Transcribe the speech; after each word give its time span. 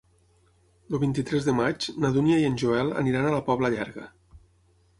El 0.91 0.95
vint-i-tres 1.03 1.49
de 1.49 1.53
maig 1.59 1.85
na 2.05 2.11
Dúnia 2.15 2.39
i 2.43 2.47
en 2.49 2.57
Joel 2.63 2.91
aniran 3.05 3.27
a 3.27 3.35
la 3.37 3.45
Pobla 3.51 3.73
Llarga. 3.77 4.09